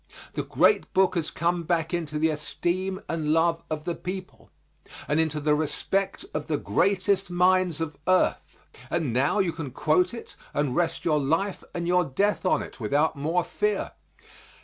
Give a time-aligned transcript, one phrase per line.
[0.33, 4.49] The Great Book has come back into the esteem and love of the people,
[5.07, 8.57] and into the respect of the greatest minds of earth,
[8.89, 12.79] and now you can quote it and rest your life and your death on it
[12.79, 13.91] without more fear.